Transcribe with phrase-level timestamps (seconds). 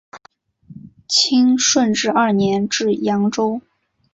[1.07, 3.61] 清顺治二年至扬州。